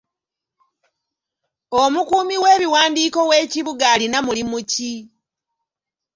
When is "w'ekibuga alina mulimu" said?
3.29-4.57